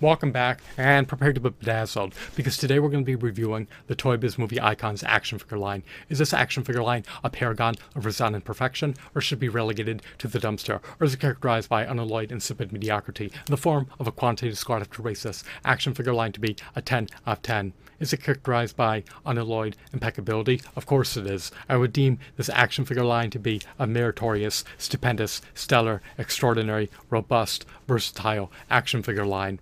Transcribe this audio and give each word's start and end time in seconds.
Welcome 0.00 0.32
back 0.32 0.60
and 0.76 1.06
prepare 1.06 1.32
to 1.32 1.40
be 1.40 1.50
bedazzled 1.50 2.14
because 2.34 2.58
today 2.58 2.80
we're 2.80 2.88
going 2.88 3.04
to 3.04 3.06
be 3.06 3.14
reviewing 3.14 3.68
the 3.86 3.94
Toy 3.94 4.16
Biz 4.16 4.36
Movie 4.36 4.60
Icons 4.60 5.04
action 5.04 5.38
figure 5.38 5.56
line. 5.56 5.84
Is 6.08 6.18
this 6.18 6.34
action 6.34 6.64
figure 6.64 6.82
line 6.82 7.04
a 7.22 7.30
paragon 7.30 7.76
of 7.94 8.04
resounding 8.04 8.40
perfection 8.40 8.96
or 9.14 9.20
should 9.20 9.38
be 9.38 9.48
relegated 9.48 10.02
to 10.18 10.26
the 10.26 10.40
dumpster 10.40 10.80
or 10.98 11.04
is 11.04 11.14
it 11.14 11.20
characterized 11.20 11.68
by 11.68 11.86
unalloyed 11.86 12.32
insipid 12.32 12.72
mediocrity 12.72 13.26
in 13.26 13.50
the 13.50 13.56
form 13.56 13.86
of 14.00 14.08
a 14.08 14.12
quantitative 14.12 14.58
to 14.90 15.02
race 15.02 15.22
this 15.22 15.44
action 15.64 15.94
figure 15.94 16.12
line 16.12 16.32
to 16.32 16.40
be 16.40 16.56
a 16.74 16.82
10 16.82 17.08
out 17.24 17.38
of 17.38 17.42
10? 17.42 17.72
Is 18.00 18.12
it 18.12 18.22
characterized 18.22 18.76
by 18.76 19.04
unalloyed 19.24 19.76
impeccability? 19.92 20.60
Of 20.74 20.86
course 20.86 21.16
it 21.16 21.26
is. 21.26 21.52
I 21.68 21.76
would 21.76 21.92
deem 21.92 22.18
this 22.36 22.48
action 22.48 22.84
figure 22.84 23.04
line 23.04 23.30
to 23.30 23.38
be 23.38 23.62
a 23.78 23.86
meritorious, 23.86 24.64
stupendous, 24.76 25.40
stellar, 25.54 26.02
extraordinary, 26.18 26.90
robust, 27.10 27.64
versatile 27.86 28.50
action 28.68 29.02
figure 29.04 29.24
line. 29.24 29.60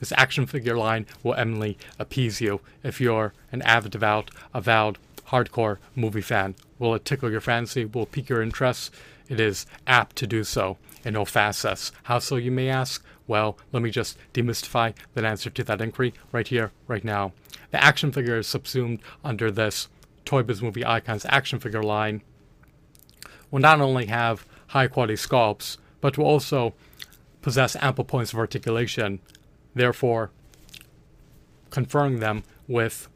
This 0.00 0.12
action 0.16 0.46
figure 0.46 0.76
line 0.76 1.06
will 1.22 1.34
eminently 1.34 1.78
appease 1.98 2.40
you 2.40 2.60
if 2.82 3.00
you're 3.00 3.32
an 3.52 3.62
avid, 3.62 3.92
devout, 3.92 4.30
avowed, 4.52 4.98
hardcore 5.28 5.78
movie 5.94 6.20
fan. 6.20 6.56
Will 6.78 6.94
it 6.94 7.04
tickle 7.04 7.30
your 7.30 7.40
fancy? 7.40 7.84
Will 7.84 8.02
it 8.02 8.12
pique 8.12 8.30
your 8.30 8.42
interest? 8.42 8.92
It 9.28 9.38
is 9.38 9.66
apt 9.86 10.16
to 10.16 10.26
do 10.26 10.42
so 10.42 10.78
in 11.04 11.16
all 11.16 11.26
facets. 11.26 11.92
How 12.04 12.18
so, 12.18 12.36
you 12.36 12.50
may 12.50 12.68
ask? 12.68 13.04
Well, 13.28 13.56
let 13.72 13.82
me 13.82 13.90
just 13.90 14.18
demystify 14.34 14.94
the 15.14 15.24
answer 15.24 15.50
to 15.50 15.64
that 15.64 15.80
inquiry 15.80 16.14
right 16.32 16.48
here, 16.48 16.72
right 16.88 17.04
now. 17.04 17.32
The 17.70 17.82
action 17.82 18.10
figure 18.10 18.38
is 18.38 18.48
subsumed 18.48 18.98
under 19.22 19.50
this 19.50 19.88
Toy 20.24 20.42
Biz 20.42 20.62
Movie 20.62 20.84
Icons 20.84 21.26
action 21.28 21.60
figure 21.60 21.82
line 21.82 22.22
will 23.50 23.60
not 23.60 23.80
only 23.80 24.06
have 24.06 24.46
high 24.68 24.86
quality 24.86 25.14
sculpts, 25.14 25.76
but 26.00 26.16
will 26.16 26.26
also 26.26 26.74
possess 27.42 27.76
ample 27.76 28.04
points 28.04 28.32
of 28.32 28.38
articulation 28.38 29.20
therefore 29.74 30.30
conferring 31.70 32.20
them 32.20 32.42
with 32.66 33.08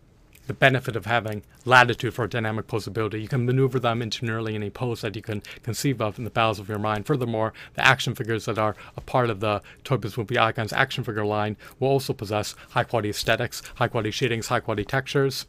the 0.47 0.55
benefit 0.55 0.95
of 0.95 1.07
having 1.07 1.43
latitude 1.65 2.13
for 2.13 2.27
dynamic 2.27 2.67
posability. 2.67 3.21
You 3.21 3.29
can 3.29 3.47
maneuver 3.47 3.79
them 3.79 4.03
into 4.03 4.25
nearly 4.25 4.55
any 4.55 4.71
pose 4.71 5.01
that 5.01 5.17
you 5.17 5.23
can 5.23 5.43
conceive 5.63 6.01
of 6.01 6.19
in 6.19 6.25
the 6.25 6.31
bowels 6.31 6.59
of 6.59 6.69
your 6.69 6.79
mind. 6.79 7.07
Furthermore, 7.07 7.53
the 7.75 7.87
action 7.87 8.15
figures 8.15 8.45
that 8.45 8.59
are 8.59 8.77
a 8.97 9.01
part 9.01 9.31
of 9.31 9.41
the 9.41 9.63
Toy 9.85 9.97
Biz 9.97 10.19
Movie 10.19 10.39
Icons 10.39 10.73
action 10.73 11.03
figure 11.05 11.25
line 11.25 11.57
will 11.81 11.89
also 11.89 12.13
possess 12.13 12.55
high 12.71 12.85
quality 12.85 13.11
aesthetics, 13.11 13.63
high 13.77 13.89
quality 13.89 14.11
shadings, 14.11 14.49
high 14.49 14.61
quality 14.61 14.85
textures. 14.85 15.47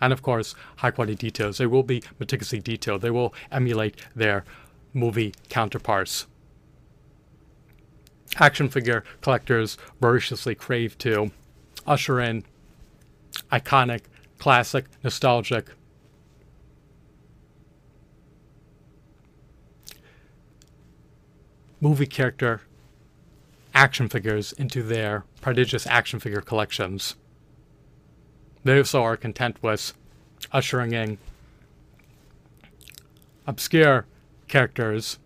And 0.00 0.12
of 0.12 0.22
course, 0.22 0.54
high 0.76 0.90
quality 0.90 1.14
details. 1.14 1.58
They 1.58 1.66
will 1.66 1.84
be 1.84 2.02
meticulously 2.18 2.60
detailed. 2.60 3.02
They 3.02 3.10
will 3.10 3.32
emulate 3.52 3.94
their 4.16 4.44
movie 4.92 5.32
counterparts 5.48 6.26
action 8.36 8.68
figure 8.68 9.04
collectors 9.20 9.76
voraciously 10.00 10.54
crave 10.54 10.96
to 10.98 11.30
usher 11.86 12.20
in 12.20 12.44
iconic, 13.50 14.02
classic, 14.38 14.86
nostalgic 15.02 15.70
movie 21.80 22.06
character 22.06 22.60
action 23.74 24.08
figures 24.08 24.52
into 24.52 24.82
their 24.82 25.24
prodigious 25.40 25.86
action 25.86 26.20
figure 26.20 26.40
collections. 26.40 27.16
They 28.64 28.78
also 28.78 29.02
are 29.02 29.16
content 29.16 29.60
with 29.62 29.92
ushering 30.52 30.92
in 30.92 31.18
obscure 33.46 34.06
characters 34.46 35.18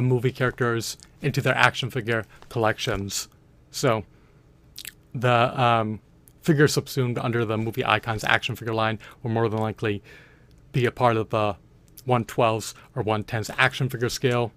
movie 0.00 0.32
characters 0.32 0.96
into 1.20 1.40
their 1.40 1.56
action 1.56 1.90
figure 1.90 2.24
collections. 2.48 3.28
So 3.70 4.04
the 5.14 5.60
um, 5.60 6.00
figures 6.40 6.72
subsumed 6.72 7.18
under 7.18 7.44
the 7.44 7.58
movie 7.58 7.84
icons 7.84 8.24
action 8.24 8.56
figure 8.56 8.74
line 8.74 8.98
will 9.22 9.30
more 9.30 9.48
than 9.48 9.60
likely 9.60 10.02
be 10.72 10.86
a 10.86 10.90
part 10.90 11.16
of 11.16 11.30
the 11.30 11.56
112s 12.06 12.74
or 12.96 13.04
110s 13.04 13.54
action 13.58 13.88
figure 13.88 14.08
scale, 14.08 14.52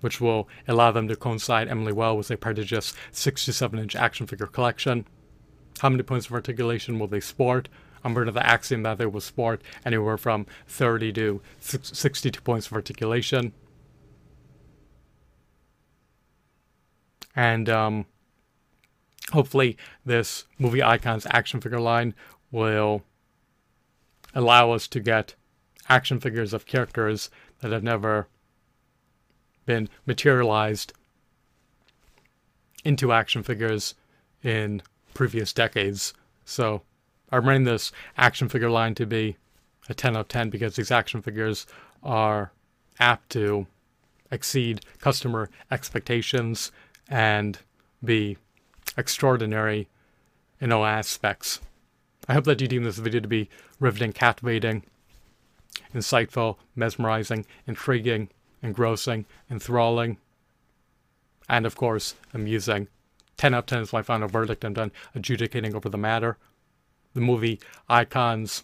which 0.00 0.20
will 0.20 0.48
allow 0.68 0.90
them 0.90 1.08
to 1.08 1.16
coincide 1.16 1.68
eminently 1.68 1.92
well 1.92 2.16
with 2.16 2.30
a 2.30 2.36
prodigious 2.36 2.92
67 3.12 3.78
inch 3.78 3.96
action 3.96 4.26
figure 4.26 4.46
collection. 4.46 5.06
How 5.80 5.88
many 5.88 6.02
points 6.02 6.26
of 6.26 6.32
articulation 6.32 6.98
will 6.98 7.08
they 7.08 7.20
sport? 7.20 7.68
I'm 8.04 8.16
under 8.16 8.30
the 8.30 8.46
axiom 8.46 8.82
that 8.84 8.98
they 8.98 9.06
will 9.06 9.20
sport 9.20 9.62
anywhere 9.84 10.16
from 10.16 10.46
30 10.68 11.12
to 11.14 11.42
62 11.60 12.40
points 12.42 12.68
of 12.68 12.72
articulation. 12.72 13.52
And 17.36 17.68
um, 17.68 18.06
hopefully, 19.32 19.76
this 20.04 20.46
movie 20.58 20.82
icons 20.82 21.26
action 21.30 21.60
figure 21.60 21.80
line 21.80 22.14
will 22.50 23.02
allow 24.34 24.72
us 24.72 24.88
to 24.88 25.00
get 25.00 25.34
action 25.88 26.18
figures 26.18 26.52
of 26.52 26.66
characters 26.66 27.30
that 27.60 27.72
have 27.72 27.82
never 27.82 28.26
been 29.66 29.88
materialized 30.06 30.92
into 32.84 33.12
action 33.12 33.42
figures 33.42 33.94
in 34.42 34.80
previous 35.12 35.52
decades. 35.52 36.14
So 36.44 36.82
I'm 37.30 37.46
running 37.46 37.64
this 37.64 37.90
action 38.16 38.48
figure 38.48 38.70
line 38.70 38.94
to 38.94 39.06
be 39.06 39.36
a 39.88 39.94
10 39.94 40.16
out 40.16 40.20
of 40.20 40.28
10 40.28 40.50
because 40.50 40.76
these 40.76 40.90
action 40.90 41.22
figures 41.22 41.66
are 42.02 42.52
apt 43.00 43.30
to 43.30 43.66
exceed 44.30 44.80
customer 45.00 45.50
expectations 45.70 46.70
and 47.08 47.58
be 48.04 48.36
extraordinary 48.96 49.88
in 50.60 50.72
all 50.72 50.84
aspects. 50.84 51.60
I 52.28 52.34
hope 52.34 52.44
that 52.44 52.60
you 52.60 52.68
deem 52.68 52.84
this 52.84 52.98
video 52.98 53.20
to 53.20 53.28
be 53.28 53.48
riveting, 53.78 54.12
captivating, 54.12 54.82
insightful, 55.94 56.56
mesmerizing, 56.74 57.46
intriguing, 57.66 58.30
engrossing, 58.62 59.26
enthralling, 59.50 60.18
and 61.48 61.66
of 61.66 61.76
course, 61.76 62.14
amusing. 62.34 62.88
10 63.36 63.54
out 63.54 63.58
of 63.58 63.66
10 63.66 63.82
is 63.82 63.92
my 63.92 64.02
final 64.02 64.28
verdict. 64.28 64.64
I'm 64.64 64.72
done 64.72 64.92
adjudicating 65.14 65.74
over 65.74 65.88
the 65.88 65.98
matter. 65.98 66.38
The 67.14 67.20
movie 67.20 67.60
Icons 67.88 68.62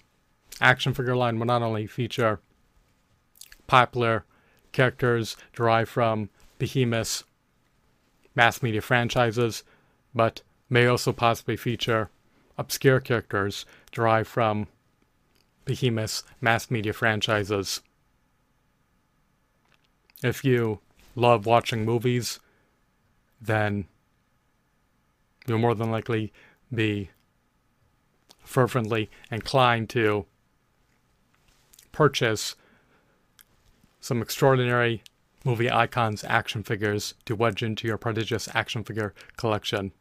action 0.61 0.95
figure 0.95 1.17
line 1.17 1.39
will 1.39 1.47
not 1.47 1.63
only 1.63 1.87
feature 1.87 2.41
popular 3.67 4.25
characters 4.73 5.37
derived 5.53 5.91
from 5.91 6.31
Behemoth's 6.59 7.25
mass 8.35 8.63
media 8.63 8.81
franchises, 8.81 9.63
but 10.15 10.43
may 10.69 10.87
also 10.87 11.13
possibly 11.13 11.57
feature 11.57 12.11
obscure 12.59 13.01
characters 13.01 13.67
derived 13.91 14.29
from 14.29 14.67
Behemoth's 15.65 16.25
mass 16.41 16.71
media 16.71 16.93
franchises. 16.93 17.81
If 20.23 20.45
you 20.45 20.81
love 21.15 21.47
watching 21.47 21.85
movies, 21.85 22.41
then 23.41 23.87
you'll 25.47 25.59
more 25.59 25.75
than 25.75 25.91
likely 25.91 26.33
be 26.73 27.11
fervently 28.45 29.11
inclined 29.31 29.89
to 29.91 30.27
purchase 31.91 32.57
some 34.01 34.23
extraordinary 34.23 35.03
movie 35.45 35.71
icons 35.71 36.25
action 36.25 36.63
figures 36.63 37.15
to 37.25 37.35
wedge 37.35 37.63
into 37.63 37.87
your 37.87 37.99
prodigious 37.99 38.49
action 38.55 38.85
figure 38.85 39.15
collection. 39.37 39.93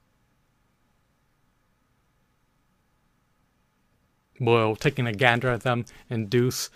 Will 4.39 4.75
taking 4.75 5.05
a 5.07 5.13
gander 5.13 5.49
at 5.49 5.61
them 5.61 5.85
induce 6.09 6.69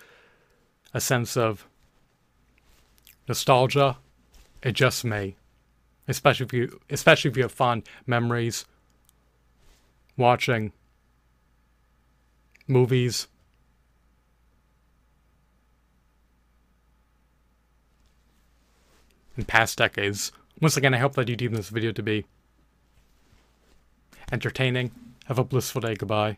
a 0.94 1.02
sense 1.02 1.36
of 1.36 1.66
nostalgia? 3.28 3.98
It 4.62 4.74
just 4.74 5.04
may. 5.04 5.36
Especially 6.08 6.46
if 6.46 6.54
you 6.54 6.80
especially 6.90 7.32
if 7.32 7.38
you 7.38 7.44
have 7.44 7.52
fond 7.52 7.88
memories 8.06 8.66
watching 10.18 10.72
movies 12.68 13.28
in 19.38 19.46
past 19.46 19.78
decades. 19.78 20.32
Once 20.62 20.78
again, 20.78 20.94
I 20.94 21.00
hope 21.00 21.16
that 21.16 21.30
you 21.30 21.36
deem 21.36 21.54
this 21.54 21.70
video 21.70 21.92
to 21.92 22.04
be 22.04 22.26
entertaining. 24.32 24.92
Have 25.26 25.40
a 25.40 25.44
blissful 25.44 25.82
day. 25.82 25.96
Goodbye. 25.96 26.38